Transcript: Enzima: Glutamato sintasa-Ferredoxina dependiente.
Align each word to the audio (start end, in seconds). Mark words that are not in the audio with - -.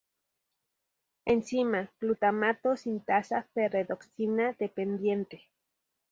Enzima: 1.33 1.81
Glutamato 2.03 2.71
sintasa-Ferredoxina 2.83 4.47
dependiente. 4.63 5.43